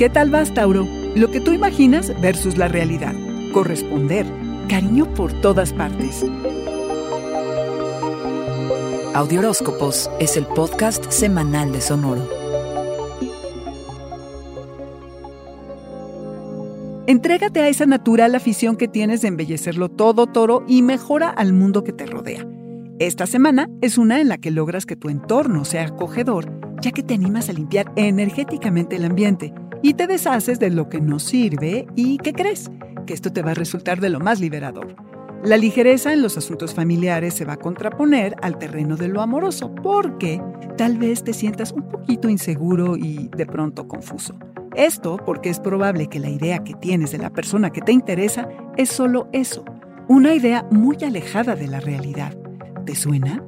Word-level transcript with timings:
¿Qué 0.00 0.08
tal 0.08 0.30
vas, 0.30 0.54
Tauro? 0.54 0.88
Lo 1.14 1.30
que 1.30 1.42
tú 1.42 1.52
imaginas 1.52 2.18
versus 2.22 2.56
la 2.56 2.68
realidad. 2.68 3.14
Corresponder. 3.52 4.24
Cariño 4.66 5.04
por 5.12 5.30
todas 5.42 5.74
partes. 5.74 6.24
Audioróscopos 9.12 10.10
es 10.18 10.38
el 10.38 10.46
podcast 10.46 11.04
semanal 11.10 11.72
de 11.72 11.82
Sonoro. 11.82 12.26
Entrégate 17.06 17.60
a 17.60 17.68
esa 17.68 17.84
natural 17.84 18.34
afición 18.34 18.76
que 18.76 18.88
tienes 18.88 19.20
de 19.20 19.28
embellecerlo 19.28 19.90
todo, 19.90 20.26
toro, 20.26 20.64
y 20.66 20.80
mejora 20.80 21.28
al 21.28 21.52
mundo 21.52 21.84
que 21.84 21.92
te 21.92 22.06
rodea. 22.06 22.46
Esta 23.00 23.26
semana 23.26 23.68
es 23.82 23.98
una 23.98 24.22
en 24.22 24.28
la 24.28 24.38
que 24.38 24.50
logras 24.50 24.86
que 24.86 24.96
tu 24.96 25.10
entorno 25.10 25.66
sea 25.66 25.88
acogedor, 25.88 26.50
ya 26.80 26.90
que 26.90 27.02
te 27.02 27.12
animas 27.12 27.50
a 27.50 27.52
limpiar 27.52 27.92
energéticamente 27.96 28.96
el 28.96 29.04
ambiente 29.04 29.52
y 29.82 29.94
te 29.94 30.06
deshaces 30.06 30.58
de 30.58 30.70
lo 30.70 30.88
que 30.88 31.00
no 31.00 31.18
sirve 31.18 31.86
y 31.96 32.18
¿qué 32.18 32.32
crees? 32.32 32.70
Que 33.06 33.14
esto 33.14 33.32
te 33.32 33.42
va 33.42 33.52
a 33.52 33.54
resultar 33.54 34.00
de 34.00 34.10
lo 34.10 34.20
más 34.20 34.40
liberador. 34.40 34.94
La 35.42 35.56
ligereza 35.56 36.12
en 36.12 36.20
los 36.20 36.36
asuntos 36.36 36.74
familiares 36.74 37.32
se 37.32 37.46
va 37.46 37.54
a 37.54 37.58
contraponer 37.58 38.36
al 38.42 38.58
terreno 38.58 38.96
de 38.96 39.08
lo 39.08 39.22
amoroso, 39.22 39.74
porque 39.74 40.42
tal 40.76 40.98
vez 40.98 41.24
te 41.24 41.32
sientas 41.32 41.72
un 41.72 41.88
poquito 41.88 42.28
inseguro 42.28 42.94
y 42.96 43.30
de 43.34 43.46
pronto 43.46 43.88
confuso. 43.88 44.38
Esto 44.76 45.16
porque 45.24 45.48
es 45.48 45.58
probable 45.58 46.08
que 46.08 46.20
la 46.20 46.28
idea 46.28 46.62
que 46.62 46.74
tienes 46.74 47.12
de 47.12 47.18
la 47.18 47.30
persona 47.30 47.70
que 47.70 47.80
te 47.80 47.90
interesa 47.90 48.48
es 48.76 48.90
solo 48.90 49.28
eso, 49.32 49.64
una 50.08 50.34
idea 50.34 50.66
muy 50.70 50.98
alejada 51.02 51.56
de 51.56 51.68
la 51.68 51.80
realidad. 51.80 52.36
¿Te 52.84 52.94
suena? 52.94 53.42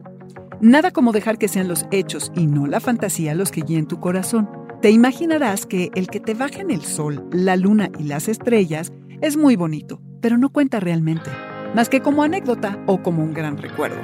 Nada 0.62 0.92
como 0.92 1.12
dejar 1.12 1.36
que 1.36 1.48
sean 1.48 1.68
los 1.68 1.86
hechos 1.90 2.32
y 2.34 2.46
no 2.46 2.66
la 2.66 2.80
fantasía 2.80 3.34
los 3.34 3.50
que 3.50 3.62
guíen 3.62 3.86
tu 3.86 4.00
corazón. 4.00 4.48
Te 4.82 4.90
imaginarás 4.90 5.64
que 5.64 5.90
el 5.94 6.08
que 6.08 6.20
te 6.20 6.34
bajen 6.34 6.70
el 6.70 6.82
sol, 6.82 7.26
la 7.32 7.56
luna 7.56 7.90
y 7.98 8.02
las 8.02 8.28
estrellas 8.28 8.92
es 9.20 9.36
muy 9.36 9.56
bonito, 9.56 10.02
pero 10.20 10.36
no 10.36 10.50
cuenta 10.50 10.80
realmente, 10.80 11.30
más 11.74 11.88
que 11.88 12.00
como 12.02 12.22
anécdota 12.22 12.82
o 12.86 13.02
como 13.02 13.22
un 13.22 13.32
gran 13.32 13.56
recuerdo. 13.56 14.00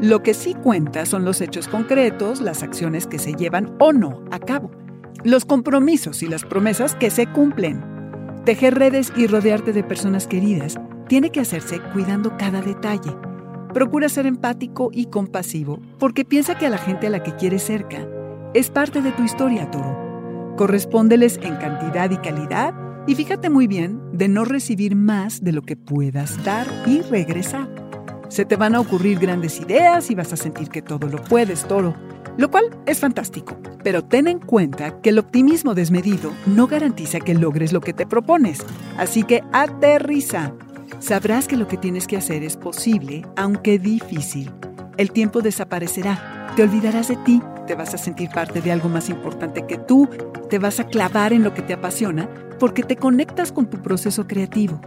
Lo 0.00 0.22
que 0.22 0.32
sí 0.32 0.54
cuenta 0.54 1.04
son 1.04 1.24
los 1.24 1.40
hechos 1.40 1.68
concretos, 1.68 2.40
las 2.40 2.62
acciones 2.62 3.06
que 3.06 3.18
se 3.18 3.34
llevan 3.34 3.76
o 3.78 3.92
no 3.92 4.24
a 4.30 4.38
cabo, 4.38 4.70
los 5.22 5.44
compromisos 5.44 6.22
y 6.22 6.28
las 6.28 6.44
promesas 6.44 6.94
que 6.94 7.10
se 7.10 7.26
cumplen. 7.26 7.84
Tejer 8.44 8.74
redes 8.74 9.12
y 9.14 9.26
rodearte 9.26 9.72
de 9.74 9.84
personas 9.84 10.26
queridas 10.26 10.80
tiene 11.08 11.30
que 11.30 11.40
hacerse 11.40 11.78
cuidando 11.92 12.36
cada 12.38 12.62
detalle 12.62 13.12
Procura 13.72 14.10
ser 14.10 14.26
empático 14.26 14.90
y 14.92 15.06
compasivo, 15.06 15.80
porque 15.98 16.26
piensa 16.26 16.58
que 16.58 16.66
a 16.66 16.70
la 16.70 16.76
gente 16.76 17.06
a 17.06 17.10
la 17.10 17.22
que 17.22 17.34
quieres 17.36 17.62
cerca 17.62 18.06
es 18.52 18.70
parte 18.70 19.00
de 19.00 19.12
tu 19.12 19.24
historia, 19.24 19.70
toro. 19.70 20.11
Correspóndeles 20.56 21.38
en 21.42 21.56
cantidad 21.56 22.10
y 22.10 22.16
calidad 22.18 22.74
y 23.06 23.14
fíjate 23.14 23.50
muy 23.50 23.66
bien 23.66 24.00
de 24.12 24.28
no 24.28 24.44
recibir 24.44 24.94
más 24.94 25.42
de 25.42 25.52
lo 25.52 25.62
que 25.62 25.76
puedas 25.76 26.42
dar 26.44 26.66
y 26.86 27.00
regresar. 27.02 27.68
Se 28.28 28.44
te 28.44 28.56
van 28.56 28.74
a 28.74 28.80
ocurrir 28.80 29.18
grandes 29.18 29.60
ideas 29.60 30.10
y 30.10 30.14
vas 30.14 30.32
a 30.32 30.36
sentir 30.36 30.68
que 30.68 30.82
todo 30.82 31.08
lo 31.08 31.22
puedes, 31.24 31.64
toro, 31.66 31.94
lo 32.36 32.50
cual 32.50 32.64
es 32.86 32.98
fantástico. 33.00 33.56
Pero 33.82 34.04
ten 34.04 34.28
en 34.28 34.38
cuenta 34.38 35.00
que 35.00 35.10
el 35.10 35.18
optimismo 35.18 35.74
desmedido 35.74 36.32
no 36.46 36.66
garantiza 36.66 37.20
que 37.20 37.34
logres 37.34 37.72
lo 37.72 37.80
que 37.80 37.92
te 37.92 38.06
propones. 38.06 38.64
Así 38.96 39.24
que 39.24 39.42
aterriza 39.52 40.54
Sabrás 41.02 41.48
que 41.48 41.56
lo 41.56 41.66
que 41.66 41.76
tienes 41.76 42.06
que 42.06 42.16
hacer 42.16 42.44
es 42.44 42.56
posible, 42.56 43.26
aunque 43.36 43.78
difícil. 43.78 44.52
El 44.98 45.10
tiempo 45.10 45.40
desaparecerá, 45.40 46.52
te 46.54 46.62
olvidarás 46.62 47.08
de 47.08 47.16
ti, 47.16 47.42
te 47.72 47.76
vas 47.76 47.94
a 47.94 47.98
sentir 47.98 48.28
parte 48.28 48.60
de 48.60 48.70
algo 48.70 48.90
más 48.90 49.08
importante 49.08 49.66
que 49.66 49.78
tú, 49.78 50.06
te 50.50 50.58
vas 50.58 50.78
a 50.78 50.88
clavar 50.88 51.32
en 51.32 51.42
lo 51.42 51.54
que 51.54 51.62
te 51.62 51.72
apasiona 51.72 52.28
porque 52.60 52.82
te 52.82 52.96
conectas 52.96 53.50
con 53.50 53.64
tu 53.64 53.80
proceso 53.80 54.26
creativo. 54.26 54.78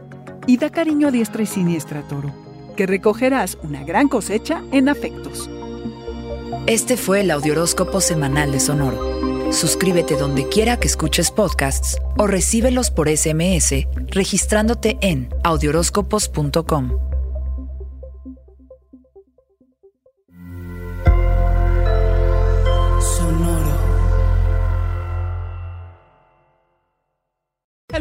Y 0.45 0.57
da 0.57 0.69
cariño 0.69 1.07
a 1.07 1.11
diestra 1.11 1.41
y 1.41 1.47
siniestra, 1.47 2.03
toro, 2.03 2.31
que 2.75 2.85
recogerás 2.85 3.57
una 3.63 3.83
gran 3.83 4.07
cosecha 4.07 4.61
en 4.71 4.87
afectos. 4.87 5.49
Este 6.67 6.95
fue 6.95 7.21
el 7.21 7.31
Audioróscopo 7.31 8.01
Semanal 8.01 8.51
de 8.51 8.59
Sonoro. 8.59 9.51
Suscríbete 9.51 10.15
donde 10.15 10.47
quiera 10.47 10.77
que 10.77 10.87
escuches 10.87 11.31
podcasts 11.31 11.97
o 12.19 12.27
recíbelos 12.27 12.91
por 12.91 13.09
SMS 13.09 13.87
registrándote 14.11 14.99
en 15.01 15.29
audioróscopos.com. 15.43 17.04